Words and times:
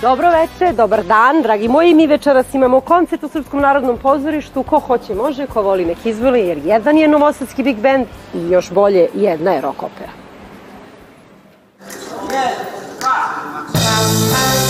Dobro 0.00 0.30
veče, 0.30 0.72
dobar 0.72 1.02
dan, 1.04 1.42
dragi 1.42 1.68
moji. 1.68 1.94
Mi 1.94 2.06
večeras 2.06 2.54
imamo 2.54 2.80
koncert 2.80 3.24
u 3.24 3.28
Srpskom 3.28 3.60
narodnom 3.60 3.98
pozorištu. 3.98 4.62
Ko 4.62 4.78
hoće 4.78 5.14
može, 5.14 5.46
ko 5.46 5.62
voli 5.62 5.84
nek 5.84 6.06
izvoli, 6.06 6.40
jer 6.40 6.58
jedan 6.64 6.98
je 6.98 7.08
novosadski 7.08 7.62
big 7.62 7.76
band 7.76 8.06
i 8.34 8.50
još 8.50 8.70
bolje 8.70 9.08
jedna 9.14 9.52
je 9.52 9.60
rock 9.60 9.82
opera. 9.82 10.12
ajde, 14.00 14.69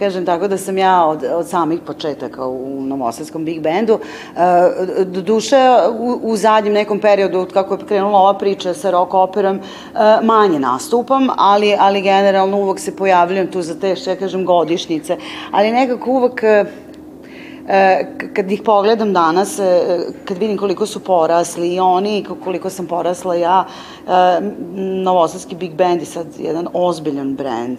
kažem 0.00 0.26
tako 0.26 0.48
da 0.48 0.56
sam 0.58 0.78
ja 0.78 1.04
od, 1.06 1.24
od 1.34 1.48
samih 1.48 1.80
početaka 1.86 2.46
u 2.46 2.80
Novosadskom 2.86 3.44
Big 3.44 3.60
Bandu. 3.62 3.98
E, 3.98 5.04
do 5.04 5.20
duše, 5.20 5.56
u, 5.98 6.18
u 6.22 6.36
zadnjem 6.36 6.74
nekom 6.74 7.00
periodu, 7.00 7.46
kako 7.52 7.74
je 7.74 7.86
krenula 7.88 8.18
ova 8.18 8.34
priča 8.38 8.74
sa 8.74 8.90
rock 8.90 9.14
operom, 9.14 9.56
e, 9.56 9.60
manje 10.22 10.58
nastupam, 10.58 11.28
ali, 11.36 11.76
ali 11.78 12.02
generalno 12.02 12.58
uvek 12.58 12.80
se 12.80 12.96
pojavljam 12.96 13.46
tu 13.46 13.62
za 13.62 13.74
te, 13.80 13.96
što 13.96 14.10
ja 14.10 14.16
kažem, 14.16 14.44
godišnjice. 14.44 15.16
Ali 15.50 15.70
nekako 15.70 16.10
uvek 16.10 16.42
e, 16.42 16.64
kad 18.34 18.52
ih 18.52 18.62
pogledam 18.64 19.12
danas, 19.12 19.58
e, 19.58 19.80
kad 20.24 20.38
vidim 20.38 20.58
koliko 20.58 20.86
su 20.86 21.00
porasli 21.00 21.74
i 21.74 21.80
oni 21.80 22.18
i 22.18 22.24
koliko 22.44 22.70
sam 22.70 22.86
porasla 22.86 23.34
ja, 23.34 23.66
e, 24.08 24.40
Novosadski 25.04 25.54
Big 25.54 25.74
Band 25.74 26.00
je 26.00 26.06
sad 26.06 26.26
jedan 26.38 26.68
ozbiljan 26.72 27.34
brand 27.34 27.78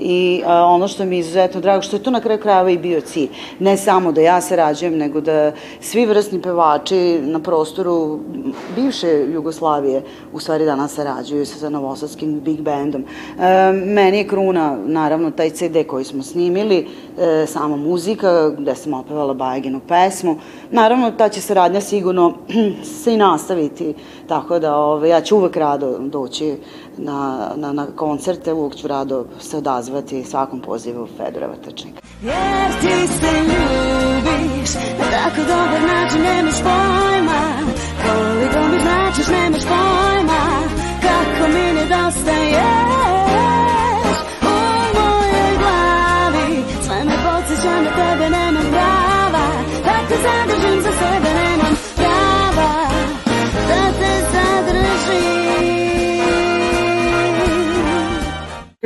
i 0.00 0.42
a, 0.46 0.64
ono 0.64 0.88
što 0.88 1.04
mi 1.04 1.16
je 1.16 1.20
izuzetno 1.20 1.60
drago, 1.60 1.82
što 1.82 1.96
je 1.96 2.02
to 2.02 2.10
na 2.10 2.20
kraju 2.20 2.40
krajeva 2.40 2.70
i 2.70 2.78
bio 2.78 3.00
cilj. 3.00 3.28
Ne 3.58 3.76
samo 3.76 4.12
da 4.12 4.20
ja 4.20 4.40
sarađujem, 4.40 4.96
nego 4.96 5.20
da 5.20 5.52
svi 5.80 6.06
vrstni 6.06 6.42
pevači 6.42 7.20
na 7.22 7.40
prostoru 7.40 8.20
bivše 8.76 9.26
Jugoslavije 9.32 10.02
u 10.32 10.40
stvari 10.40 10.64
danas 10.64 10.94
sarađuju 10.94 11.46
sa 11.46 11.68
Novosadskim 11.68 12.40
Big 12.40 12.60
Bandom. 12.60 13.04
E, 13.04 13.72
meni 13.72 14.18
je 14.18 14.28
kruna, 14.28 14.78
naravno, 14.86 15.30
taj 15.30 15.50
CD 15.50 15.86
koji 15.86 16.04
smo 16.04 16.22
snimili, 16.22 16.86
e, 17.18 17.46
sama 17.46 17.76
muzika, 17.76 18.50
gde 18.58 18.74
sam 18.74 18.94
opevala 18.94 19.34
Bajeginu 19.34 19.80
pesmu. 19.88 20.36
Naravno, 20.70 21.10
ta 21.10 21.28
će 21.28 21.40
saradnja 21.40 21.80
sigurno 21.80 22.34
se 23.02 23.14
i 23.14 23.16
nastaviti, 23.16 23.94
tako 24.26 24.58
da 24.58 24.76
ove, 24.76 25.08
ja 25.08 25.20
ću 25.20 25.36
uvek 25.36 25.56
rado 25.56 25.98
doći 25.98 26.56
na, 26.98 27.50
na, 27.56 27.72
na 27.72 27.86
koncerte, 27.96 28.52
uvek 28.52 28.74
ću 28.76 28.88
rado 28.88 29.24
se 29.40 29.56
odazvati 29.56 30.24
svakom 30.24 30.60
pozivu 30.60 31.08
Fedora 31.16 31.46
Vrtačnika. 31.46 32.00
Jer 32.22 32.80
ti 32.80 33.08
se 33.08 33.32
ljubiš 33.48 34.74
na 34.74 35.10
tako 35.10 35.40
dobar 35.40 35.82
način 35.82 36.22
nemaš 36.22 36.62
pojma 36.62 37.40
Koliko 38.02 38.68
mi 38.68 38.80
značiš 38.80 39.26
nemaš 39.28 39.62
pojma 39.62 40.17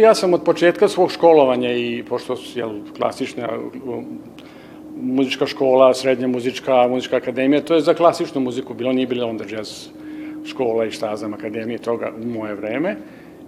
Ja 0.03 0.15
sam 0.15 0.35
od 0.35 0.43
početka 0.43 0.89
svog 0.89 1.13
školovanja 1.13 1.73
i 1.73 2.03
pošto 2.09 2.35
je 2.55 2.65
klasična 2.97 3.49
muzička 4.97 5.47
škola, 5.47 5.95
srednja 5.95 6.27
muzička, 6.27 6.89
muzička 6.89 7.17
akademija, 7.17 7.61
to 7.63 7.75
je 7.75 7.81
za 7.81 7.95
klasičnu 7.95 8.41
muziku 8.41 8.75
bilo, 8.75 8.93
nije 8.93 9.07
bilo 9.07 9.29
onda 9.29 9.45
jazz 9.51 9.87
škola 10.45 10.85
i 10.85 10.91
šta 10.91 11.17
znam, 11.17 11.35
akademije 11.35 11.79
toga 11.79 12.11
u 12.23 12.27
moje 12.27 12.55
vreme. 12.55 12.97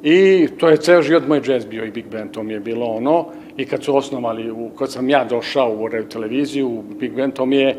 I 0.03 0.49
to 0.59 0.69
je 0.69 0.77
ceo 0.77 1.03
život 1.03 1.27
moj 1.29 1.41
jazz 1.47 1.65
bio 1.65 1.85
i 1.85 1.91
big 1.91 2.07
band, 2.07 2.31
to 2.31 2.43
mi 2.43 2.53
je 2.53 2.61
bilo 2.61 2.87
ono. 2.87 3.27
I 3.57 3.67
kad 3.67 3.83
su 3.85 3.97
osnovali, 3.97 4.51
u, 4.51 4.71
kad 4.79 4.93
sam 4.93 5.09
ja 5.09 5.25
došao 5.25 5.75
u 5.75 5.89
radio 5.89 6.09
televiziju, 6.09 6.69
u 6.69 6.83
big 6.83 7.17
band, 7.17 7.33
to 7.33 7.47
mi 7.47 7.57
je, 7.57 7.77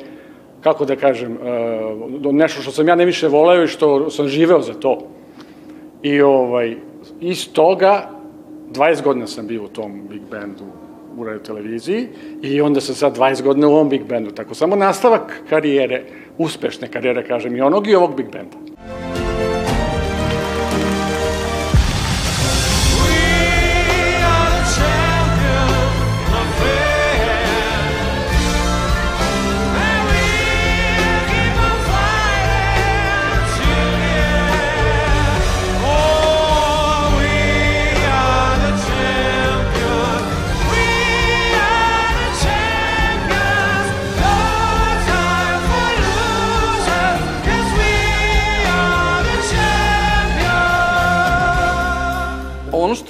kako 0.62 0.86
da 0.86 0.96
kažem, 0.96 1.38
uh, 2.26 2.34
nešto 2.34 2.62
što 2.62 2.72
sam 2.72 2.88
ja 2.88 2.96
ne 2.96 3.06
više 3.06 3.28
voleo 3.28 3.64
i 3.64 3.68
što 3.68 4.10
sam 4.10 4.28
živeo 4.28 4.62
za 4.62 4.74
to. 4.74 5.00
I 6.04 6.22
ovaj, 6.22 6.76
iz 7.22 7.54
toga 7.54 8.15
20 8.74 9.04
godina 9.04 9.28
sam 9.28 9.48
bio 9.48 9.64
u 9.64 9.68
tom 9.68 10.08
big 10.10 10.22
bandu 10.32 10.64
u 11.18 11.24
radio 11.24 11.40
televiziji 11.40 12.08
i 12.42 12.62
onda 12.62 12.82
sam 12.82 12.96
sad 12.96 13.18
20 13.18 13.44
godina 13.44 13.68
u 13.68 13.72
ovom 13.72 13.90
big 13.90 14.06
bandu. 14.06 14.32
Tako 14.32 14.56
samo 14.56 14.76
nastavak 14.76 15.42
karijere, 15.50 16.04
uspešne 16.38 16.88
karijere, 16.88 17.28
kažem, 17.28 17.56
i 17.56 17.62
onog 17.62 17.88
i 17.88 17.96
ovog 17.96 18.16
big 18.16 18.26
banda. 18.32 18.75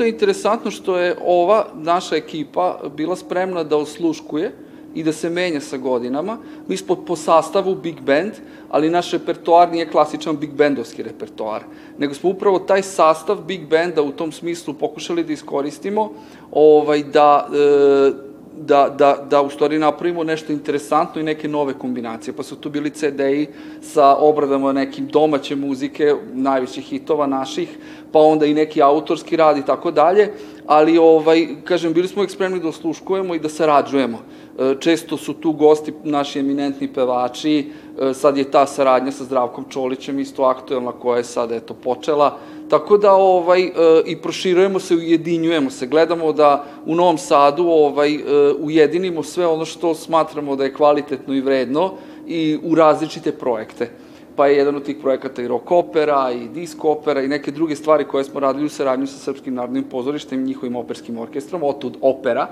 Je 0.05 0.11
interesantno 0.11 0.71
što 0.71 0.97
je 0.97 1.15
ova 1.25 1.65
naša 1.73 2.15
ekipa 2.15 2.79
bila 2.97 3.15
spremna 3.15 3.63
da 3.63 3.77
osluškuje 3.77 4.51
i 4.95 5.03
da 5.03 5.11
se 5.13 5.29
menja 5.29 5.59
sa 5.59 5.77
godinama. 5.77 6.37
Mi 6.67 6.77
smo 6.77 6.95
po 6.95 7.15
sastavu 7.15 7.75
big 7.75 8.01
band, 8.01 8.31
ali 8.69 8.89
naš 8.89 9.11
repertoar 9.11 9.71
nije 9.71 9.89
klasičan 9.89 10.37
big 10.37 10.53
bandovski 10.53 11.03
repertoar, 11.03 11.63
nego 11.97 12.13
smo 12.13 12.29
upravo 12.29 12.59
taj 12.59 12.81
sastav 12.81 13.37
big 13.47 13.67
banda 13.69 14.01
u 14.01 14.11
tom 14.11 14.31
smislu 14.31 14.73
pokušali 14.73 15.23
da 15.23 15.33
iskoristimo, 15.33 16.11
ovaj, 16.51 17.03
da, 17.03 17.47
e, 17.51 18.11
da, 18.57 18.89
da, 18.89 19.25
da 19.29 19.41
u 19.41 19.49
stvari 19.49 19.79
napravimo 19.79 20.23
nešto 20.23 20.53
interesantno 20.53 21.21
i 21.21 21.23
neke 21.23 21.47
nove 21.47 21.73
kombinacije. 21.73 22.33
Pa 22.33 22.43
su 22.43 22.55
tu 22.55 22.69
bili 22.69 22.89
CD-i 22.89 23.47
sa 23.81 24.15
obradama 24.15 24.73
nekim 24.73 25.07
domaće 25.07 25.55
muzike, 25.55 26.15
najvećih 26.33 26.83
hitova 26.83 27.27
naših, 27.27 27.77
pa 28.11 28.19
onda 28.19 28.45
i 28.45 28.53
neki 28.53 28.81
autorski 28.81 29.35
rad 29.35 29.57
i 29.57 29.65
tako 29.65 29.91
dalje, 29.91 30.31
ali 30.65 30.97
ovaj, 30.97 31.47
kažem, 31.63 31.93
bili 31.93 32.07
smo 32.07 32.19
uvijek 32.19 32.31
spremni 32.31 32.59
da 32.59 32.67
osluškujemo 32.67 33.35
i 33.35 33.39
da 33.39 33.49
sarađujemo. 33.49 34.17
E, 34.59 34.75
često 34.79 35.17
su 35.17 35.33
tu 35.33 35.51
gosti 35.51 35.93
naši 36.03 36.39
eminentni 36.39 36.87
pevači, 36.93 37.71
e, 38.01 38.13
sad 38.13 38.37
je 38.37 38.51
ta 38.51 38.65
saradnja 38.67 39.11
sa 39.11 39.23
Zdravkom 39.23 39.65
Čolićem 39.69 40.19
isto 40.19 40.43
aktuelna 40.43 40.91
koja 40.91 41.17
je 41.17 41.23
sad 41.23 41.51
eto 41.51 41.73
počela, 41.73 42.37
Tako 42.69 42.97
da 42.97 43.13
ovaj 43.13 43.63
e, 43.63 43.71
i 44.05 44.15
proširujemo 44.15 44.79
se, 44.79 44.95
ujedinjujemo 44.95 45.69
se, 45.69 45.87
gledamo 45.87 46.33
da 46.33 46.65
u 46.85 46.95
Novom 46.95 47.17
Sadu 47.17 47.67
ovaj 47.67 48.19
ujedinimo 48.59 49.23
sve 49.23 49.47
ono 49.47 49.65
što 49.65 49.95
smatramo 49.95 50.55
da 50.55 50.63
je 50.63 50.73
kvalitetno 50.73 51.33
i 51.33 51.41
vredno 51.41 51.93
i 52.27 52.59
u 52.63 52.75
različite 52.75 53.31
projekte 53.31 53.89
pa 54.35 54.47
je 54.47 54.57
jedan 54.57 54.75
od 54.75 54.83
tih 54.83 54.97
projekata 55.01 55.41
i 55.41 55.47
rock 55.47 55.71
opera, 55.71 56.31
i 56.31 56.47
disk 56.47 56.85
opera, 56.85 57.21
i 57.21 57.27
neke 57.27 57.51
druge 57.51 57.75
stvari 57.75 58.03
koje 58.03 58.23
smo 58.23 58.39
radili 58.39 58.65
u 58.65 58.69
saradnju 58.69 59.07
sa 59.07 59.17
Srpskim 59.17 59.53
narodnim 59.53 59.83
pozorištem 59.83 60.39
i 60.39 60.45
njihovim 60.45 60.75
operskim 60.75 61.17
orkestrom, 61.17 61.63
otud 61.63 61.97
opera, 62.01 62.47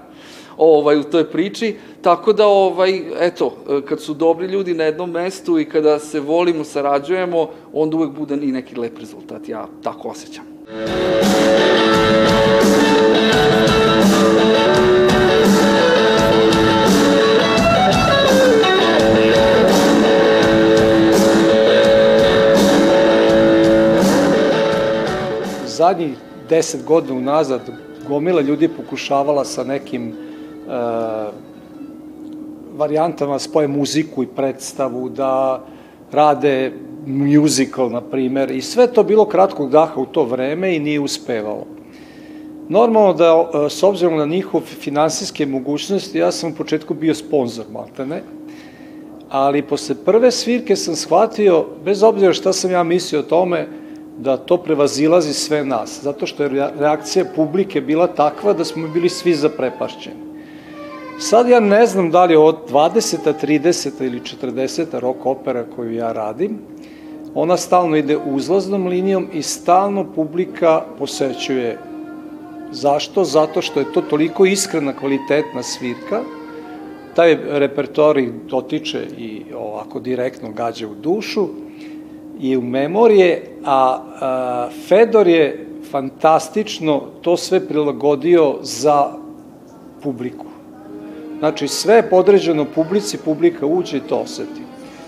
ovaj, 0.58 1.00
u 1.00 1.04
toj 1.04 1.32
priči. 1.32 1.76
Tako 2.02 2.34
da, 2.34 2.48
ovaj, 2.48 3.02
eto, 3.20 3.56
kad 3.86 4.02
su 4.02 4.14
dobri 4.14 4.48
ljudi 4.48 4.74
na 4.74 4.84
jednom 4.84 5.12
mestu 5.12 5.60
i 5.60 5.66
kada 5.66 6.00
se 6.00 6.20
volimo, 6.20 6.64
sarađujemo, 6.64 7.50
onda 7.74 7.98
uvek 7.98 8.12
bude 8.12 8.36
i 8.36 8.52
neki 8.52 8.76
lep 8.76 9.00
rezultat. 9.00 9.50
Ja 9.50 9.68
tako 9.84 10.10
osjećam. 10.10 10.44
Zadnjih 25.94 26.18
deset 26.50 26.86
godina 26.86 27.18
unazad 27.18 27.62
gomila 28.08 28.42
ljudi 28.42 28.68
pokušavala 28.68 29.46
sa 29.46 29.64
nekim 29.64 30.10
uh, 30.10 31.34
varijantama 32.78 33.40
spoje 33.40 33.68
muziku 33.68 34.24
i 34.24 34.28
predstavu, 34.28 35.10
da 35.10 35.62
rade 36.12 36.72
musical, 37.06 37.92
na 37.92 38.02
primer, 38.02 38.52
i 38.52 38.62
sve 38.62 38.88
to 38.88 39.04
bilo 39.04 39.26
kratkog 39.26 39.70
daha 39.70 40.02
u 40.02 40.06
to 40.06 40.24
vreme 40.24 40.76
i 40.76 40.80
nije 40.80 41.00
uspevalo. 41.00 41.66
Normalno 42.70 43.14
da, 43.14 43.50
e, 43.66 43.70
s 43.70 43.84
obzirom 43.84 44.18
na 44.18 44.26
njihov 44.26 44.62
finansijske 44.62 45.46
mogućnosti, 45.46 46.18
ja 46.18 46.32
sam 46.32 46.52
u 46.52 46.56
početku 46.56 46.94
bio 46.94 47.16
sponsor, 47.16 47.66
maltene, 47.72 48.24
ali 49.30 49.62
posle 49.62 49.96
prve 50.06 50.32
svirke 50.32 50.76
sam 50.76 50.96
shvatio, 50.96 51.66
bez 51.86 52.04
obzira 52.04 52.34
šta 52.34 52.54
sam 52.54 52.72
ja 52.72 52.84
mislio 52.84 53.20
o 53.20 53.30
tome, 53.30 53.68
da 54.18 54.38
to 54.38 54.58
prevazilazi 54.58 55.34
sve 55.34 55.66
nas, 55.66 56.00
zato 56.04 56.26
što 56.26 56.44
je 56.44 56.72
reakcija 56.80 57.26
publike 57.36 57.82
bila 57.82 58.08
takva 58.08 58.54
da 58.54 58.66
smo 58.66 58.88
bili 58.88 59.10
svi 59.10 59.34
zaprepašćeni. 59.34 60.34
Sad 61.20 61.50
ja 61.50 61.60
ne 61.60 61.86
znam 61.86 62.12
da 62.12 62.26
li 62.26 62.36
od 62.36 62.58
20. 62.72 63.34
30. 63.42 64.06
ili 64.06 64.20
40. 64.20 65.00
rock 65.00 65.26
opera 65.26 65.66
koju 65.76 65.94
ja 65.94 66.12
radim, 66.12 66.60
ona 67.36 67.58
stalno 67.58 67.98
ide 67.98 68.18
uzlaznom 68.18 68.88
linijom 68.88 69.28
i 69.34 69.42
stalno 69.42 70.06
publika 70.16 70.82
posećuje. 71.00 71.78
Zašto? 72.72 73.24
Zato 73.24 73.62
što 73.62 73.80
je 73.80 73.94
to 73.94 74.02
toliko 74.02 74.46
iskrena, 74.46 74.94
kvalitetna 74.94 75.64
svirka, 75.64 76.22
taj 77.16 77.38
repertoar 77.50 78.18
ih 78.18 78.32
dotiče 78.50 79.08
i 79.18 79.44
ovako 79.56 80.00
direktno 80.00 80.52
gađa 80.52 80.88
u 80.88 80.96
dušu 80.96 81.48
i 82.40 82.58
u 82.58 82.62
memorije, 82.62 83.58
a, 83.66 84.00
a 84.22 84.70
Fedor 84.88 85.28
je 85.28 85.68
fantastično 85.92 87.02
to 87.22 87.38
sve 87.38 87.68
prilagodio 87.68 88.56
za 88.62 89.12
publiku. 90.04 90.46
Znači, 91.40 91.68
sve 91.68 91.96
je 91.96 92.10
podređeno 92.10 92.66
publici, 92.66 93.18
publika 93.18 93.66
uđe 93.66 93.98
i 93.98 94.08
to 94.10 94.18
oseti. 94.18 94.62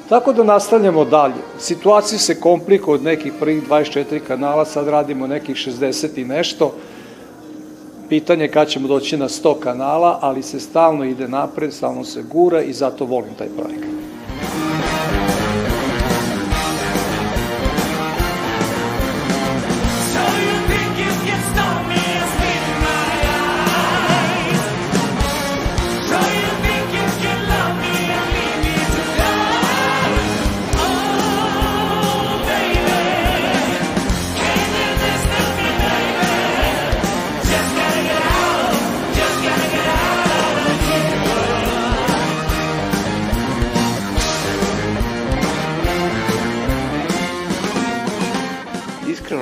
Tako 0.09 0.33
da 0.33 0.43
nastavljamo 0.43 1.05
dalje. 1.05 1.41
Situacija 1.59 2.19
se 2.19 2.39
komplikuje 2.39 2.95
od 2.95 3.03
nekih 3.03 3.33
prvih 3.39 3.69
24 3.69 4.19
kanala, 4.19 4.65
sad 4.65 4.87
radimo 4.87 5.27
nekih 5.27 5.55
60 5.55 6.21
i 6.21 6.25
nešto. 6.25 6.73
Pitanje 8.09 8.47
kad 8.47 8.67
ćemo 8.67 8.87
doći 8.87 9.17
na 9.17 9.29
100 9.29 9.59
kanala, 9.59 10.19
ali 10.21 10.43
se 10.43 10.59
stalno 10.59 11.05
ide 11.05 11.27
napred, 11.27 11.73
stalno 11.73 12.03
se 12.03 12.23
gura 12.23 12.61
i 12.61 12.73
zato 12.73 13.05
volim 13.05 13.33
taj 13.37 13.47
projekat. 13.47 14.04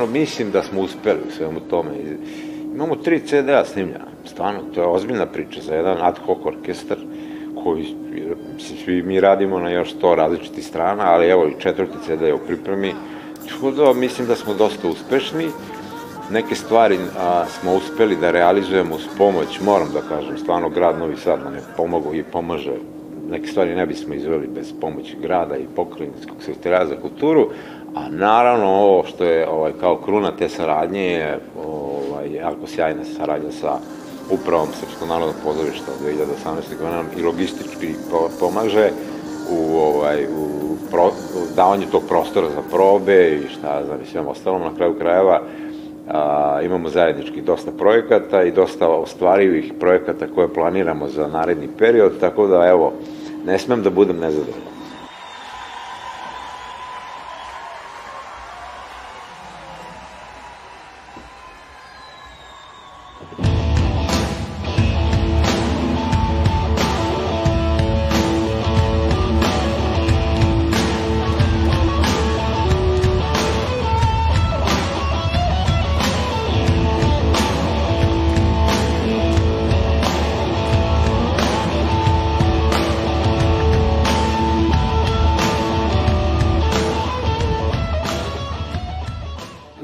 Mislim 0.07 0.51
da 0.51 0.63
smo 0.63 0.81
uspeli 0.81 1.19
u 1.27 1.31
svemu 1.31 1.59
tome. 1.59 1.89
Imamo 2.75 2.95
tri 2.95 3.19
CD-a 3.19 3.65
snimljena, 3.65 4.05
stvarno, 4.25 4.59
to 4.75 4.81
je 4.81 4.87
ozbiljna 4.87 5.25
priča 5.25 5.61
za 5.61 5.75
jedan 5.75 5.97
ad 6.01 6.19
hoc 6.25 6.37
orkestar 6.45 6.97
koji 7.63 7.85
svi 8.83 9.01
mi 9.01 9.19
radimo 9.19 9.59
na 9.59 9.69
još 9.69 9.93
sto 9.93 10.15
različitih 10.15 10.65
strana, 10.65 11.03
ali 11.03 11.27
evo 11.27 11.47
i 11.47 11.61
četvrti 11.61 11.97
CD 12.05 12.21
je 12.21 12.33
u 12.33 12.45
pripremi. 12.47 12.93
Tako 13.49 13.93
mislim 13.93 14.27
da 14.27 14.35
smo 14.35 14.53
dosta 14.53 14.87
uspešni. 14.87 15.47
Neke 16.31 16.55
stvari 16.55 16.97
a, 17.17 17.45
smo 17.45 17.73
uspeli 17.73 18.15
da 18.15 18.31
realizujemo 18.31 18.99
s 18.99 19.17
pomoć, 19.17 19.61
moram 19.61 19.87
da 19.93 20.01
kažem, 20.01 20.37
stvarno 20.37 20.69
grad 20.69 20.99
Novi 20.99 21.17
Sad 21.17 21.43
nam 21.43 21.53
je 21.53 21.61
pomogao 21.77 22.13
i 22.13 22.23
pomaže 22.23 22.73
neke 23.29 23.47
stvari 23.47 23.75
ne 23.75 23.85
bismo 23.85 24.13
izveli 24.13 24.47
bez 24.47 24.73
pomoći 24.81 25.17
grada 25.21 25.57
i 25.57 25.67
pokrajinskog 25.75 26.37
sekretara 26.39 26.85
za 26.85 26.95
kulturu, 26.95 27.49
A 27.95 28.09
naravno 28.09 28.65
ovo 28.65 29.03
što 29.03 29.23
je 29.23 29.49
ovaj, 29.49 29.71
kao 29.79 29.97
kruna 29.97 30.31
te 30.31 30.49
saradnje 30.49 31.01
je 31.01 31.39
ovaj, 31.67 32.33
jako 32.33 32.67
sjajna 32.67 33.03
saradnja 33.17 33.51
sa 33.51 33.77
upravom 34.31 34.67
Srpskog 34.79 35.07
narodnog 35.07 35.35
pozorišta 35.43 35.91
od 35.91 36.07
2018. 36.07 36.81
godina 36.81 37.03
i 37.17 37.21
logistički 37.21 37.95
pomaže 38.39 38.89
u, 39.51 39.77
ovaj, 39.77 40.23
u, 40.25 40.75
pro, 40.91 41.07
u 41.07 41.55
davanju 41.55 41.85
tog 41.91 42.03
prostora 42.07 42.49
za 42.49 42.61
probe 42.71 43.35
i 43.35 43.49
šta 43.49 43.85
znam 43.85 44.01
i 44.01 44.05
svem 44.05 44.27
ostalom. 44.27 44.61
Na 44.61 44.75
kraju 44.75 44.95
krajeva 44.99 45.41
a, 46.09 46.59
imamo 46.63 46.89
zajednički 46.89 47.41
dosta 47.41 47.71
projekata 47.71 48.43
i 48.43 48.51
dosta 48.51 48.87
ostvarivih 48.87 49.73
projekata 49.79 50.27
koje 50.35 50.53
planiramo 50.53 51.07
za 51.07 51.27
naredni 51.27 51.67
period, 51.77 52.19
tako 52.19 52.47
da 52.47 52.67
evo, 52.67 52.93
ne 53.45 53.59
smem 53.59 53.83
da 53.83 53.89
budem 53.89 54.19
nezadovoljan. 54.19 54.72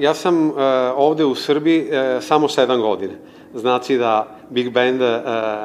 Ja 0.09 0.13
sam 0.13 0.49
uh, 0.49 0.55
ovde 0.95 1.25
u 1.25 1.35
Srbiji 1.35 1.81
uh, 1.81 2.23
samo 2.23 2.47
7 2.47 2.81
godine. 2.81 3.13
Znači 3.53 3.97
da 3.97 4.37
Big 4.49 4.71
Band 4.73 5.01
uh, 5.01 5.07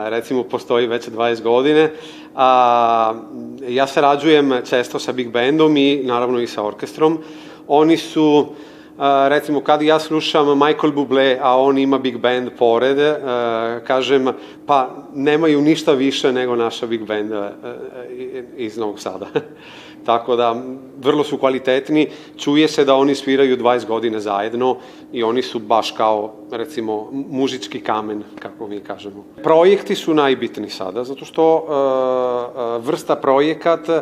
recimo 0.04 0.42
postoji 0.42 0.86
već 0.86 1.08
20 1.08 1.42
godine. 1.42 1.90
A, 2.34 3.14
ja 3.68 3.86
sarađujem 3.86 4.52
često 4.68 4.98
sa 4.98 5.12
Big 5.12 5.30
Bandom 5.30 5.76
i 5.76 6.02
naravno 6.04 6.40
i 6.40 6.46
sa 6.46 6.62
orkestrom. 6.62 7.18
Oni 7.68 7.96
su 7.96 8.46
recimo 9.28 9.60
kad 9.60 9.82
ja 9.82 9.98
slušam 9.98 10.58
Michael 10.58 10.92
Bublé, 10.92 11.38
a 11.40 11.60
on 11.60 11.78
ima 11.78 11.98
big 11.98 12.18
band 12.18 12.50
pored, 12.58 12.98
kažem, 13.86 14.28
pa 14.66 14.90
nemaju 15.14 15.60
ništa 15.60 15.92
više 15.92 16.32
nego 16.32 16.56
naša 16.56 16.86
big 16.86 17.06
band 17.06 17.32
iz 18.56 18.76
Novog 18.76 19.00
Sada. 19.00 19.26
Tako 20.04 20.36
da, 20.36 20.62
vrlo 21.00 21.24
su 21.24 21.38
kvalitetni, 21.38 22.08
čuje 22.36 22.68
se 22.68 22.84
da 22.84 22.94
oni 22.94 23.14
sviraju 23.14 23.56
20 23.56 23.86
godine 23.86 24.20
zajedno 24.20 24.76
i 25.12 25.22
oni 25.22 25.42
su 25.42 25.58
baš 25.58 25.90
kao, 25.90 26.32
recimo, 26.50 27.08
mužički 27.12 27.80
kamen, 27.80 28.22
kako 28.38 28.66
mi 28.66 28.80
kažemo. 28.80 29.24
Projekti 29.42 29.94
su 29.94 30.14
najbitni 30.14 30.70
sada, 30.70 31.04
zato 31.04 31.24
što 31.24 31.66
vrsta 32.82 33.16
projekat 33.16 33.88
uh, 33.88 33.94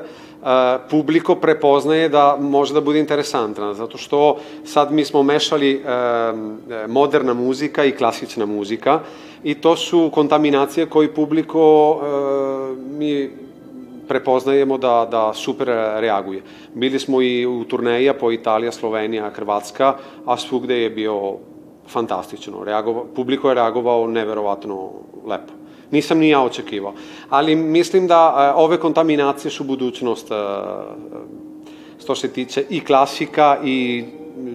publiko 0.91 1.35
prepoznaje 1.35 2.09
da 2.09 2.37
može 2.41 2.75
da 2.75 2.81
bude 2.81 2.99
interesantna, 2.99 3.75
zato 3.75 3.99
što 3.99 4.37
sad 4.65 4.93
mi 4.93 5.05
smo 5.05 5.23
mešali 5.23 5.75
uh, 5.77 5.89
moderna 6.89 7.35
muzika 7.35 7.85
i 7.85 7.93
klasična 7.93 8.47
muzika 8.47 9.01
i 9.45 9.55
to 9.55 9.77
su 9.77 10.11
kontaminacije 10.15 10.87
koji 10.87 11.09
publiko 11.09 11.91
uh, 11.91 12.79
mi 12.99 13.31
prepoznajemo 14.09 14.79
da, 14.79 15.09
da 15.11 15.35
super 15.35 15.67
reaguje. 16.01 16.43
Bili 16.75 16.99
smo 16.99 17.23
i 17.23 17.47
u 17.47 17.65
turneja 17.65 18.15
po 18.15 18.33
Italija, 18.33 18.73
Slovenija, 18.73 19.31
Hrvatska, 19.31 19.95
a 20.27 20.37
svugde 20.37 20.83
je 20.83 20.91
bio 20.91 21.37
fantastično. 21.89 22.65
Reagova, 22.65 23.05
publiko 23.15 23.49
je 23.49 23.55
reagovao 23.55 24.07
neverovatno 24.07 24.91
lepo. 25.27 25.62
Nisam 25.93 26.19
ni 26.19 26.29
ja 26.29 26.43
očekivao. 26.43 26.95
Ali 27.29 27.55
mislim 27.57 28.07
da 28.07 28.35
e, 28.37 28.61
ove 28.61 28.81
kontaminacije 28.81 29.51
su 29.51 29.65
budućnost 29.65 30.31
e, 30.31 30.35
što 32.03 32.15
se 32.15 32.29
tiče 32.29 32.65
i 32.71 32.81
klasika 32.81 33.59
i 33.65 34.05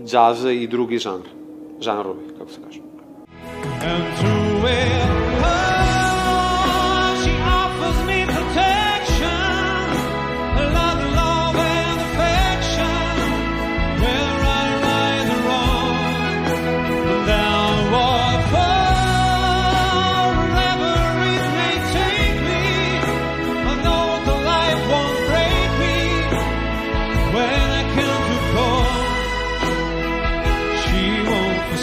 džaza 0.05 0.51
i 0.51 0.67
drugi 0.67 0.97
žanr. 0.97 1.27
Žanrovi, 1.81 2.19
kako 2.37 2.51
se 2.51 2.59
kaže. 2.65 2.79
And 3.81 4.03
through 4.17 4.71
it 4.71 4.96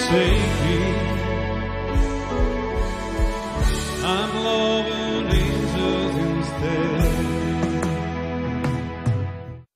forsake. 0.04 0.54
I'm 4.04 4.44
loving 4.44 5.26
angels 5.26 6.14
instead. 6.16 7.12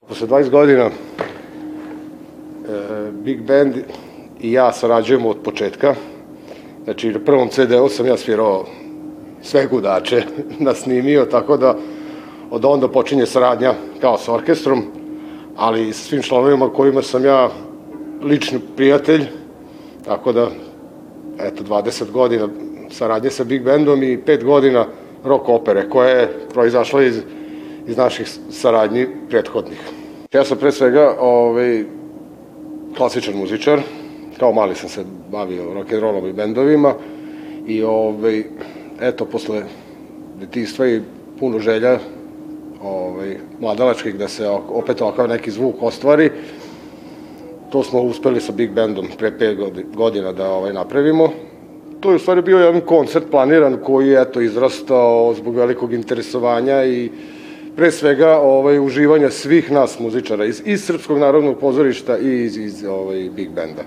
Posle 0.08 0.26
20 0.26 0.50
godina 0.50 0.84
e, 0.84 0.90
Big 3.12 3.42
Band 3.42 3.74
i 4.40 4.52
ja 4.52 4.72
sarađujemo 4.72 5.28
od 5.28 5.36
početka. 5.44 5.94
Znači, 6.84 7.12
na 7.12 7.18
prvom 7.18 7.48
CD-u 7.48 7.88
sam 7.88 8.06
ja 8.06 8.16
svirao 8.16 8.66
sve 9.42 9.66
gudače, 9.66 10.22
nasnimio, 10.58 11.24
tako 11.24 11.56
da 11.56 11.76
od 12.50 12.64
onda 12.64 12.88
počinje 12.88 13.26
saradnja 13.26 13.74
kao 14.00 14.18
sa 14.18 14.34
orkestrom, 14.34 14.82
ali 15.56 15.88
i 15.88 15.92
sa 15.92 16.04
svim 16.04 16.22
članovima 16.22 16.72
kojima 16.72 17.02
sam 17.02 17.24
ja 17.24 17.48
lični 18.22 18.60
prijatelj, 18.76 19.26
tako 20.08 20.32
da, 20.32 20.48
eto, 21.40 21.64
20 21.64 22.10
godina 22.10 22.48
saradnje 22.90 23.30
sa 23.30 23.44
Big 23.44 23.62
Bandom 23.62 24.02
i 24.02 24.18
5 24.26 24.44
godina 24.44 24.86
rock 25.24 25.48
opere, 25.48 25.88
koja 25.88 26.08
je 26.08 26.28
proizašla 26.52 27.02
iz, 27.02 27.20
iz 27.86 27.96
naših 27.96 28.28
saradnji 28.50 29.06
prethodnih. 29.30 29.78
Ja 30.32 30.44
sam 30.44 30.58
pre 30.58 30.72
svega 30.72 31.16
ovaj, 31.20 31.84
klasičan 32.96 33.36
muzičar, 33.36 33.80
kao 34.38 34.52
mali 34.52 34.74
sam 34.74 34.88
se 34.88 35.04
bavio 35.30 35.74
rock'n'rollom 35.74 36.30
i 36.30 36.32
bendovima 36.32 36.94
i 37.66 37.82
ovaj, 37.82 38.44
eto, 39.00 39.24
posle 39.24 39.62
detinstva 40.40 40.88
i 40.88 41.02
puno 41.38 41.58
želja 41.58 41.98
ovaj, 42.82 43.36
mladalačkih 43.60 44.18
da 44.18 44.28
se 44.28 44.48
opet 44.48 45.02
ovakav 45.02 45.28
neki 45.28 45.50
zvuk 45.50 45.74
ostvari, 45.80 46.30
to 47.70 47.82
smo 47.82 48.00
uspeli 48.00 48.40
sa 48.40 48.52
Big 48.52 48.70
Bandom 48.70 49.06
pre 49.18 49.30
5 49.30 49.94
godina 49.94 50.32
da 50.32 50.50
ovaj, 50.50 50.72
napravimo. 50.72 51.32
To 52.00 52.10
je 52.10 52.16
u 52.16 52.18
stvari 52.18 52.42
bio 52.42 52.58
jedan 52.58 52.80
koncert 52.80 53.24
planiran 53.30 53.78
koji 53.84 54.08
je 54.08 54.22
eto 54.22 54.40
izrastao 54.40 55.34
zbog 55.34 55.56
velikog 55.56 55.92
interesovanja 55.92 56.84
i 56.84 57.10
pre 57.76 57.90
svega 57.90 58.38
ovaj 58.38 58.78
uživanja 58.78 59.30
svih 59.30 59.72
nas 59.72 59.98
muzičara 59.98 60.44
iz, 60.44 60.62
iz 60.64 60.84
Srpskog 60.84 61.18
narodnog 61.18 61.58
pozorišta 61.58 62.18
i 62.18 62.44
iz, 62.44 62.56
iz 62.56 62.84
ovaj 62.84 63.30
Big 63.36 63.50
Banda. 63.50 63.82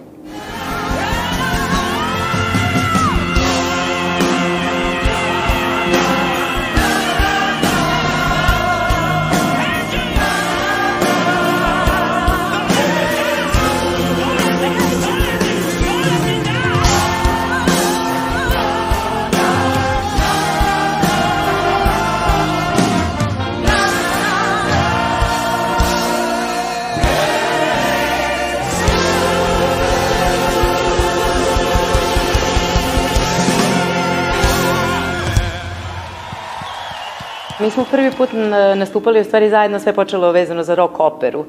Smo 37.74 37.86
prvi 37.92 38.12
put 38.12 38.30
nastupali 38.76 39.22
u 39.22 39.24
stvari 39.24 39.50
zajedno, 39.50 39.80
sve 39.80 39.94
počelo 39.94 40.32
vezano 40.32 40.64
za 40.64 40.76
rock 40.76 41.00
operu 41.00 41.46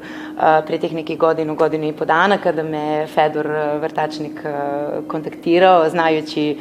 pre 0.66 0.78
tih 0.78 0.94
nekih 0.94 1.18
godinu, 1.18 1.54
godinu 1.54 1.88
i 1.88 1.92
po 1.92 2.04
dana, 2.04 2.38
kada 2.38 2.62
me 2.62 3.06
Fedor 3.06 3.46
Vrtačnik 3.80 4.32
kontaktirao, 5.08 5.88
znajući 5.88 6.58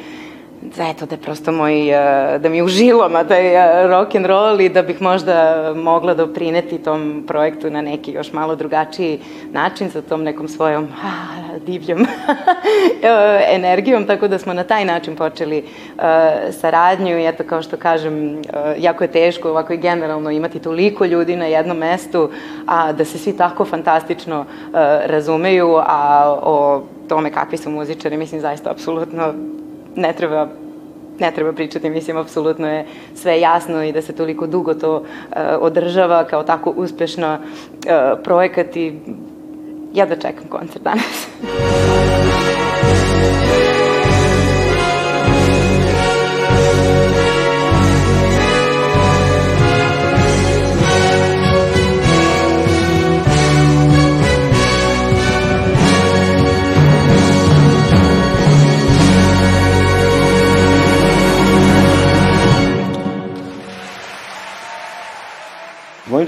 eto 0.78 1.06
da 1.06 1.14
je 1.14 1.20
prosto 1.20 1.52
moj, 1.52 1.74
da 2.38 2.48
mi 2.48 2.56
je 2.56 2.62
užiloma 2.62 3.24
taj 3.24 3.42
rock 3.88 4.14
and 4.14 4.26
roll 4.26 4.60
i 4.60 4.68
da 4.68 4.82
bih 4.82 5.02
možda 5.02 5.72
mogla 5.76 6.14
doprineti 6.14 6.78
tom 6.78 7.24
projektu 7.26 7.70
na 7.70 7.82
neki 7.82 8.12
još 8.12 8.32
malo 8.32 8.56
drugačiji 8.56 9.20
način 9.52 9.90
sa 9.90 10.02
tom 10.02 10.22
nekom 10.22 10.48
svojom 10.48 10.88
a, 11.04 11.58
divljom 11.58 12.06
energijom, 13.58 14.06
tako 14.06 14.28
da 14.28 14.38
smo 14.38 14.52
na 14.52 14.64
taj 14.64 14.84
način 14.84 15.16
počeli 15.16 15.64
saradnju 16.60 17.18
i 17.18 17.26
eto 17.26 17.44
kao 17.44 17.62
što 17.62 17.76
kažem, 17.76 18.42
jako 18.78 19.04
je 19.04 19.12
teško 19.12 19.50
ovako 19.50 19.72
i 19.72 19.76
generalno 19.76 20.30
imati 20.30 20.58
toliko 20.58 21.04
ljudi 21.04 21.36
na 21.36 21.46
jednom 21.46 21.76
mestu, 21.76 22.30
a 22.66 22.92
da 22.92 23.04
se 23.04 23.18
svi 23.18 23.36
tako 23.36 23.64
fantastično 23.64 24.44
razumeju, 25.04 25.76
a 25.76 26.36
o 26.42 26.82
tome 27.08 27.30
kakvi 27.30 27.58
su 27.58 27.70
muzičari, 27.70 28.16
mislim 28.16 28.40
zaista 28.40 28.70
apsolutno 28.70 29.34
ne 29.96 30.12
treba 30.12 30.48
ne 31.18 31.32
treba 31.32 31.52
pričati, 31.52 31.90
mislim, 31.90 32.16
apsolutno 32.16 32.68
je 32.68 32.86
sve 33.14 33.40
jasno 33.40 33.82
i 33.84 33.92
da 33.92 34.02
se 34.02 34.12
toliko 34.12 34.46
dugo 34.46 34.74
to 34.74 34.96
uh, 34.96 35.04
održava 35.60 36.24
kao 36.24 36.42
tako 36.42 36.70
uspešno 36.70 37.38
uh, 37.38 38.22
projekat 38.24 38.76
i 38.76 38.94
ja 39.94 40.06
da 40.06 40.16
čekam 40.16 40.44
koncert 40.48 40.84
danas. 40.84 41.28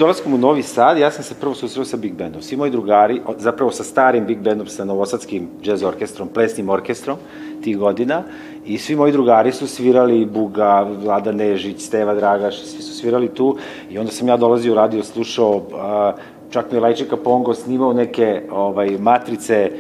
Dolaskom 0.05 0.35
u 0.35 0.39
Novi 0.39 0.63
Sad, 0.63 0.99
ja 0.99 1.11
sam 1.11 1.25
se 1.25 1.35
prvo 1.41 1.55
susreo 1.55 1.85
sa 1.85 1.97
Big 1.97 2.15
Bandom. 2.15 2.43
Svi 2.43 2.57
moji 2.57 2.71
drugari, 2.71 3.21
zapravo 3.39 3.71
sa 3.71 3.85
starim 3.85 4.27
Big 4.27 4.39
Bandom, 4.39 4.67
sa 4.67 4.85
Novosadskim 4.85 5.49
jazz 5.63 5.83
orkestrom, 5.83 6.29
plesnim 6.29 6.69
orkestrom 6.69 7.17
tih 7.63 7.79
godina, 7.79 8.23
i 8.67 8.79
svi 8.79 8.97
moji 8.97 9.13
drugari 9.13 9.53
su 9.53 9.67
svirali 9.67 10.25
Buga, 10.25 10.87
Vlada 11.05 11.33
Nežić, 11.33 11.81
Steva 11.81 12.15
Dragaš, 12.15 12.63
svi 12.65 12.83
su 12.83 12.95
svirali 12.95 13.29
tu, 13.29 13.57
i 13.91 13.99
onda 13.99 14.13
sam 14.13 14.29
ja 14.29 14.37
dolazio 14.37 14.73
u 14.73 14.77
radio, 14.77 15.03
slušao, 15.03 15.63
čak 16.51 16.71
mi 16.71 16.77
je 16.77 16.81
Lajčeka 16.81 17.17
Pongo 17.17 17.55
snimao 17.55 17.93
neke 17.93 18.43
ovaj, 18.51 18.99
matrice 18.99 19.71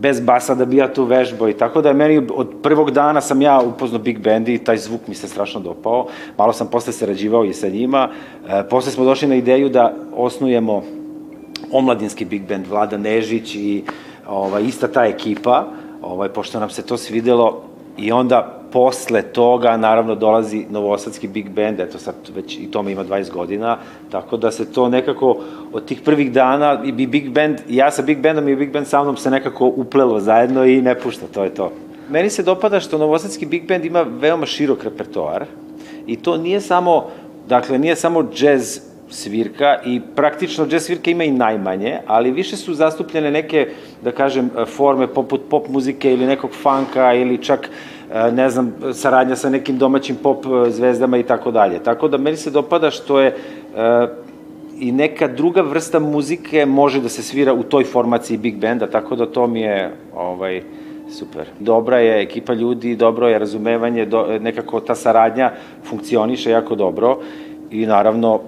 bez 0.00 0.20
basa 0.20 0.54
da 0.54 0.64
bi 0.64 0.76
ja 0.76 0.88
tu 0.92 1.04
vežbao 1.04 1.48
i 1.48 1.52
tako 1.52 1.82
da 1.82 1.92
meni 1.92 2.26
od 2.34 2.48
prvog 2.62 2.90
dana 2.90 3.20
sam 3.20 3.42
ja 3.42 3.60
upoznao 3.60 4.00
Big 4.00 4.18
Band 4.18 4.48
i 4.48 4.58
taj 4.58 4.78
zvuk 4.78 5.00
mi 5.06 5.14
se 5.14 5.28
strašno 5.28 5.60
dopao. 5.60 6.06
Malo 6.38 6.52
sam 6.52 6.66
posle 6.66 6.92
sarađivao 6.92 7.44
i 7.44 7.52
sa 7.52 7.68
njima. 7.68 8.08
E, 8.48 8.62
posle 8.70 8.92
smo 8.92 9.04
došli 9.04 9.28
na 9.28 9.34
ideju 9.34 9.68
da 9.68 9.94
osnujemo 10.16 10.82
omladinski 11.72 12.24
Big 12.24 12.48
Band, 12.48 12.66
Vlada 12.66 12.96
Nežić 12.96 13.54
i 13.54 13.84
ovaj, 14.28 14.64
ista 14.64 14.88
ta 14.88 15.04
ekipa, 15.04 15.66
ovaj, 16.02 16.28
pošto 16.28 16.60
nam 16.60 16.70
se 16.70 16.82
to 16.82 16.96
svidelo 16.96 17.62
i 17.98 18.12
onda 18.12 18.59
posle 18.72 19.22
toga 19.22 19.76
naravno 19.76 20.14
dolazi 20.14 20.66
Novosadski 20.70 21.28
Big 21.28 21.50
Band, 21.50 21.80
eto 21.80 21.98
sad 21.98 22.14
već 22.34 22.58
i 22.58 22.70
tome 22.70 22.92
ima 22.92 23.04
20 23.04 23.32
godina, 23.32 23.78
tako 24.10 24.36
da 24.36 24.50
se 24.50 24.72
to 24.72 24.88
nekako 24.88 25.38
od 25.72 25.84
tih 25.84 26.00
prvih 26.04 26.32
dana 26.32 26.82
i 26.84 27.06
Big 27.06 27.30
Band, 27.30 27.58
ja 27.68 27.90
sa 27.90 28.02
Big 28.02 28.18
Bandom 28.18 28.48
i 28.48 28.56
Big 28.56 28.72
Band 28.72 28.86
sa 28.86 29.02
mnom 29.02 29.16
se 29.16 29.30
nekako 29.30 29.66
uplelo 29.66 30.20
zajedno 30.20 30.64
i 30.64 30.82
ne 30.82 30.94
pušta, 30.98 31.26
to 31.34 31.44
je 31.44 31.54
to. 31.54 31.72
Meni 32.10 32.30
se 32.30 32.42
dopada 32.42 32.80
što 32.80 32.98
Novosadski 32.98 33.46
Big 33.46 33.68
Band 33.68 33.84
ima 33.84 34.02
veoma 34.02 34.46
širok 34.46 34.84
repertoar 34.84 35.44
i 36.06 36.16
to 36.16 36.36
nije 36.36 36.60
samo, 36.60 37.06
dakle, 37.48 37.78
nije 37.78 37.96
samo 37.96 38.28
jazz 38.36 38.90
svirka 39.10 39.78
i 39.86 40.00
praktično 40.16 40.66
jazz 40.70 40.84
svirka 40.84 41.10
ima 41.10 41.24
i 41.24 41.30
najmanje, 41.30 41.98
ali 42.06 42.30
više 42.30 42.56
su 42.56 42.74
zastupljene 42.74 43.30
neke, 43.30 43.68
da 44.04 44.12
kažem, 44.12 44.50
forme 44.66 45.06
poput 45.06 45.40
pop 45.50 45.68
muzike 45.68 46.12
ili 46.12 46.26
nekog 46.26 46.50
funka 46.62 47.14
ili 47.14 47.38
čak 47.38 47.66
e, 47.66 47.70
ne 48.32 48.50
znam, 48.50 48.74
saradnja 48.92 49.36
sa 49.36 49.50
nekim 49.50 49.78
domaćim 49.78 50.16
pop 50.16 50.46
e, 50.46 50.70
zvezdama 50.70 51.18
i 51.18 51.22
tako 51.22 51.50
dalje. 51.50 51.78
Tako 51.78 52.08
da 52.08 52.18
meni 52.18 52.36
se 52.36 52.50
dopada 52.50 52.90
što 52.90 53.20
je 53.20 53.28
e, 53.28 53.34
i 54.78 54.92
neka 54.92 55.28
druga 55.28 55.62
vrsta 55.62 55.98
muzike 55.98 56.66
može 56.66 57.00
da 57.00 57.08
se 57.08 57.22
svira 57.22 57.54
u 57.54 57.62
toj 57.62 57.84
formaciji 57.84 58.38
big 58.38 58.56
benda, 58.56 58.86
tako 58.86 59.16
da 59.16 59.26
to 59.26 59.46
mi 59.46 59.60
je 59.60 59.90
ovaj, 60.14 60.62
super. 61.10 61.46
Dobra 61.60 61.98
je 61.98 62.22
ekipa 62.22 62.54
ljudi, 62.54 62.96
dobro 62.96 63.28
je 63.28 63.38
razumevanje, 63.38 64.06
do, 64.06 64.26
nekako 64.40 64.80
ta 64.80 64.94
saradnja 64.94 65.50
funkcioniše 65.84 66.50
jako 66.50 66.74
dobro 66.74 67.18
i 67.70 67.86
naravno 67.86 68.40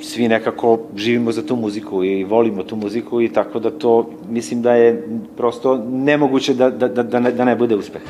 svi 0.00 0.28
nekako 0.28 0.78
živimo 0.96 1.32
za 1.32 1.46
tu 1.46 1.56
muziku 1.56 2.04
i 2.04 2.24
volimo 2.24 2.62
tu 2.62 2.76
muziku 2.76 3.20
i 3.20 3.28
tako 3.28 3.58
da 3.58 3.70
to 3.70 4.10
mislim 4.30 4.62
da 4.62 4.72
je 4.72 5.08
prosto 5.36 5.84
nemoguće 5.90 6.54
da, 6.54 6.70
da, 6.70 6.88
da, 6.88 7.02
da, 7.02 7.20
ne, 7.20 7.32
da 7.32 7.44
ne 7.44 7.56
bude 7.56 7.76
uspeh. 7.76 8.02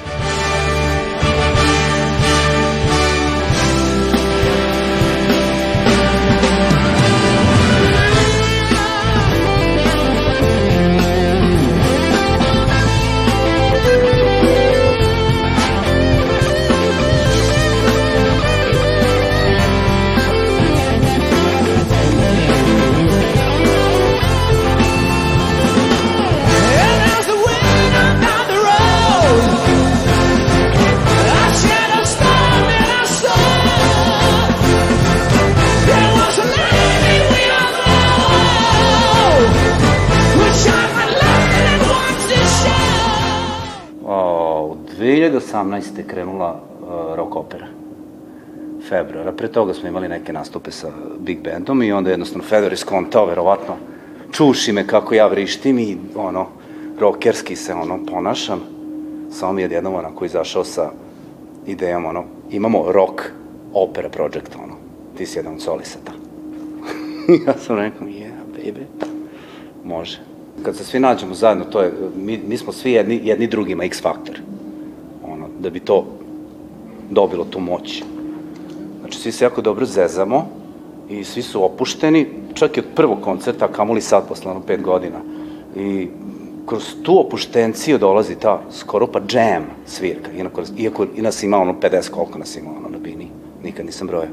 2018. 44.99 46.07
krenula 46.07 46.53
uh, 46.53 47.17
rock 47.17 47.37
opera. 47.37 47.67
Februara. 48.89 49.33
Pre 49.33 49.49
toga 49.49 49.75
smo 49.75 49.89
imali 49.89 50.09
neke 50.09 50.33
nastupe 50.33 50.71
sa 50.71 50.89
Big 51.19 51.39
Bandom 51.45 51.83
i 51.83 51.93
onda 51.93 52.11
jednostavno 52.11 52.45
Fedor 52.45 52.73
je 52.73 52.77
skontao, 52.77 53.27
verovatno, 53.27 53.75
čuši 54.33 54.73
me 54.73 54.87
kako 54.87 55.15
ja 55.15 55.27
vrištim 55.27 55.79
i 55.79 55.97
ono, 56.15 56.47
rokerski 56.99 57.57
se 57.57 57.75
ono 57.75 57.99
ponašam. 58.07 58.61
Samo 59.31 59.53
mi 59.53 59.63
je 59.63 59.71
jednom 59.71 59.95
onako 59.95 60.25
izašao 60.25 60.65
sa 60.65 60.91
idejom, 61.67 62.07
ono, 62.07 62.25
imamo 62.51 62.93
rock 62.93 63.23
opera 63.75 64.09
project, 64.09 64.57
ono, 64.65 64.75
ti 65.17 65.27
si 65.27 65.39
jedan 65.39 65.61
solisata. 65.61 66.13
ja 67.47 67.55
sam 67.59 67.77
rekao, 67.77 68.07
yeah, 68.07 68.31
baby, 68.57 68.85
može. 69.85 70.19
Kad 70.63 70.77
se 70.77 70.85
svi 70.85 71.01
nađemo 71.01 71.35
zajedno, 71.35 71.65
to 71.65 71.81
je, 71.81 71.93
mi, 72.17 72.41
mi 72.49 72.57
smo 72.57 72.73
svi 72.73 72.93
jedni, 72.93 73.21
jedni 73.25 73.47
drugima 73.47 73.85
X 73.85 74.03
faktor. 74.03 74.41
Da 75.61 75.71
bi 75.71 75.81
to 75.81 76.05
dobilo 77.11 77.45
tu 77.45 77.61
moć. 77.61 78.03
Znači, 79.01 79.19
svi 79.19 79.33
se 79.33 79.45
jako 79.45 79.61
dobro 79.61 79.87
zezamo 79.87 80.47
i 81.09 81.25
svi 81.25 81.43
su 81.43 81.65
opušteni, 81.65 82.27
čak 82.55 82.77
i 82.77 82.81
od 82.81 82.87
prvog 82.95 83.21
koncerta, 83.21 83.69
kamoli 83.69 84.01
sad, 84.01 84.29
posle 84.29 84.51
ono 84.51 84.61
pet 84.61 84.83
godina. 84.83 85.19
I 85.77 86.09
kroz 86.67 86.95
tu 87.03 87.21
opuštenciju 87.21 87.99
dolazi 87.99 88.35
ta 88.35 88.61
skoro 88.71 89.07
pa 89.07 89.21
jam 89.31 89.67
svirka, 89.87 90.31
iako, 90.33 90.63
iako 90.79 91.07
i 91.17 91.23
nas 91.23 91.43
ima 91.43 91.59
ono 91.59 91.73
50 91.73 92.11
koliko 92.11 92.39
nas 92.39 92.57
ima 92.57 92.71
ono 92.79 92.89
na 92.89 92.99
bini, 92.99 93.29
nikad 93.65 93.87
nisam 93.87 94.07
brojao. 94.07 94.33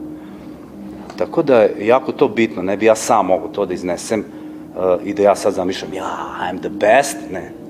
Tako 1.18 1.44
da 1.44 1.62
je 1.62 1.88
jako 1.88 2.12
to 2.12 2.28
bitno, 2.28 2.62
ne 2.62 2.78
bi 2.78 2.86
ja 2.86 2.96
sam 2.96 3.26
mogu 3.26 3.48
to 3.48 3.66
da 3.66 3.74
iznesem 3.74 4.20
uh, 4.20 5.08
i 5.08 5.14
da 5.14 5.24
ja 5.24 5.36
sad 5.36 5.54
zamišljam, 5.54 5.94
ja, 5.94 6.36
I'm 6.42 6.60
the 6.60 6.70
best, 6.70 7.18
ne. 7.32 7.63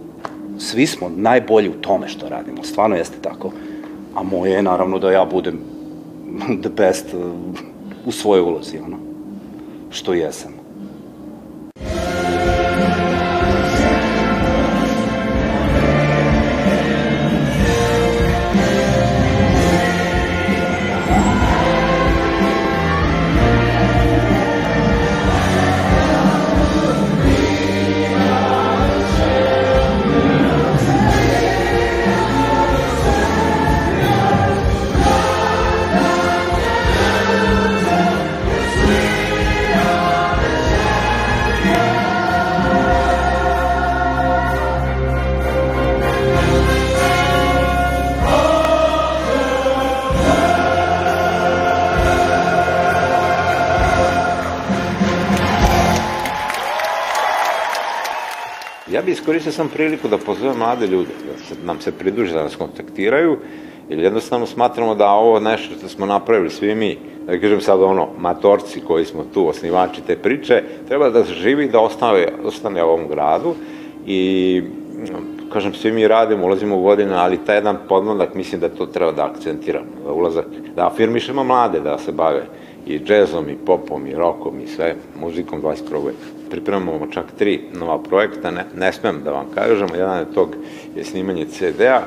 Svi 0.58 0.88
smo 0.88 1.12
najbolji 1.16 1.70
u 1.70 1.82
tome 1.82 2.08
što 2.08 2.30
radimo, 2.30 2.64
stvarno 2.64 2.96
jeste 2.96 3.18
tako. 3.22 3.52
A 4.16 4.24
moje 4.24 4.52
je 4.52 4.64
naravno 4.64 5.00
da 5.00 5.12
ja 5.12 5.26
budem 5.26 5.60
the 6.62 6.70
best 6.70 7.14
uh, 7.14 7.32
u 8.06 8.12
svojoj 8.12 8.42
ulozi, 8.42 8.78
ono, 8.78 8.98
što 9.90 10.14
jesam. 10.14 10.63
Iskoristio 59.24 59.52
sam 59.52 59.70
priliku 59.70 60.08
da 60.08 60.18
pozovem 60.18 60.58
mlade 60.58 60.88
ljude, 60.88 61.10
da 61.26 61.46
se, 61.46 61.56
nam 61.66 61.80
se 61.82 61.92
pridruže, 61.92 62.34
da 62.34 62.44
nas 62.44 62.56
kontaktiraju, 62.56 63.38
jer 63.90 64.00
jednostavno 64.00 64.46
smatramo 64.46 64.96
da 64.96 65.12
ovo 65.12 65.40
nešto 65.40 65.76
što 65.76 65.88
smo 65.88 66.06
napravili 66.06 66.50
svi 66.50 66.76
mi, 66.76 66.98
da 67.26 67.40
kažem 67.40 67.62
sad 67.62 67.84
ono, 67.84 68.08
matorci 68.20 68.82
koji 68.82 69.06
smo 69.06 69.24
tu, 69.34 69.48
osnivači 69.48 70.02
te 70.08 70.16
priče, 70.16 70.64
treba 70.88 71.10
da 71.10 71.24
živi, 71.24 71.70
da 71.70 71.80
ostane, 71.80 72.28
ostane 72.44 72.84
u 72.84 72.88
ovom 72.88 73.08
gradu 73.08 73.56
i 74.08 74.62
kažem, 75.54 75.74
svi 75.74 75.92
mi 75.92 76.08
radimo, 76.08 76.46
ulazimo 76.46 76.78
u 76.78 76.84
godine, 76.84 77.16
ali 77.16 77.46
taj 77.46 77.58
jedan 77.58 77.78
podmladak, 77.90 78.36
mislim 78.36 78.62
da 78.62 78.70
to 78.70 78.86
treba 78.86 79.12
da 79.12 79.26
akcentiramo, 79.26 80.04
da 80.06 80.12
ulazak, 80.12 80.46
da 80.76 80.88
afirmišemo 80.88 81.44
mlade 81.44 81.80
da 81.80 81.98
se 81.98 82.12
bave 82.12 82.44
i 82.88 83.00
džezom, 83.00 83.50
i 83.50 83.56
popom, 83.66 84.08
i 84.08 84.16
rokom, 84.16 84.60
i 84.60 84.68
sve, 84.68 84.96
muzikom 85.20 85.62
21. 85.62 86.06
veka. 86.06 86.43
Pripremamo 86.54 87.08
čak 87.12 87.26
tri 87.38 87.62
nova 87.74 87.98
projekta, 87.98 88.52
ne, 88.52 88.66
ne 88.76 88.94
smem 88.94 89.24
da 89.24 89.32
vam 89.32 89.46
kažem, 89.56 89.88
jedan 89.96 90.20
je 90.20 90.34
tog 90.34 90.50
je 90.96 91.04
snimanje 91.04 91.46
CD-a, 91.46 92.02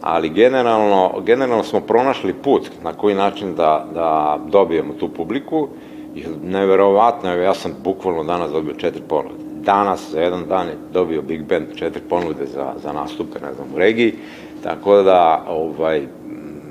ali 0.00 0.28
generalno, 0.28 1.20
generalno 1.26 1.64
smo 1.64 1.80
pronašli 1.80 2.32
put 2.32 2.70
na 2.82 2.92
koji 2.92 3.14
način 3.14 3.54
da, 3.54 3.86
da 3.94 4.38
dobijemo 4.48 4.92
tu 4.92 5.08
publiku 5.08 5.68
i 6.14 6.24
neverovatno, 6.44 7.34
ja 7.34 7.54
sam 7.54 7.74
bukvalno 7.84 8.24
danas 8.24 8.52
dobio 8.52 8.74
četiri 8.74 9.02
ponude. 9.08 9.34
Danas, 9.64 10.10
za 10.10 10.20
jedan 10.20 10.44
dan 10.48 10.66
je 10.66 10.76
dobio 10.92 11.22
Big 11.22 11.42
Band 11.42 11.66
četiri 11.76 12.02
ponude 12.08 12.46
za, 12.46 12.72
za 12.82 12.92
nastupe, 12.92 13.38
ne 13.40 13.54
znam, 13.54 13.66
u 13.74 13.78
regiji, 13.78 14.14
tako 14.62 15.02
da, 15.02 15.44
ovaj, 15.48 16.06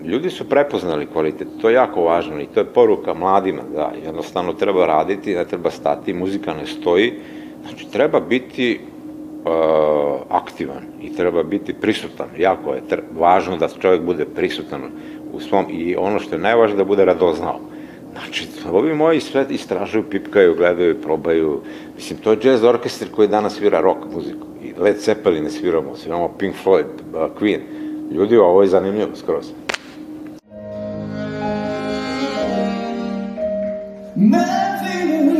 ljudi 0.06 0.30
su 0.30 0.50
prepoznali 0.50 1.06
kvalitet, 1.06 1.48
to 1.62 1.70
je 1.70 1.76
jako 1.76 2.04
važno 2.04 2.42
i 2.42 2.48
to 2.54 2.60
je 2.60 2.66
poruka 2.66 3.14
mladima, 3.14 3.62
da 3.76 3.92
jednostavno 4.06 4.54
treba 4.54 4.86
raditi, 4.86 5.36
ne 5.36 5.46
treba 5.46 5.72
stati, 5.72 6.14
muzika 6.14 6.54
ne 6.54 6.68
stoji, 6.68 7.14
znači 7.62 7.92
treba 7.92 8.20
biti 8.20 8.80
uh, 8.80 10.22
aktivan 10.30 10.84
i 11.02 11.16
treba 11.16 11.44
biti 11.44 11.74
prisutan, 11.74 12.28
jako 12.38 12.74
je 12.74 12.82
važno 13.20 13.58
da 13.58 13.68
čovjek 13.68 14.02
bude 14.02 14.26
prisutan 14.26 14.82
u 15.34 15.40
svom 15.40 15.66
i 15.70 15.96
ono 15.96 16.20
što 16.20 16.36
je 16.36 16.40
najvažnije 16.40 16.78
da 16.78 16.86
bude 16.86 17.06
radoznao. 17.06 17.60
Znači, 18.12 18.48
ovi 18.72 18.94
moji 18.94 19.20
sve 19.20 19.46
istražuju, 19.50 20.04
pipkaju, 20.10 20.56
gledaju, 20.56 21.02
probaju. 21.02 21.62
Mislim, 21.96 22.20
to 22.20 22.32
je 22.32 22.38
jazz 22.44 22.64
orkestar 22.64 23.08
koji 23.16 23.28
danas 23.28 23.56
svira 23.56 23.82
rock 23.82 24.00
muziku. 24.14 24.48
I 24.64 24.74
Led 24.80 24.98
Zeppelin 24.98 25.44
ne 25.44 25.50
sviramo, 25.50 25.96
sviramo 25.96 26.34
Pink 26.38 26.56
Floyd, 26.66 26.84
uh, 26.84 27.32
Queen. 27.40 27.60
Ljudi, 28.12 28.38
ovo 28.38 28.62
je 28.62 28.68
zanimljivo 28.68 29.16
skroz. 29.16 29.67
Nothing 34.20 35.37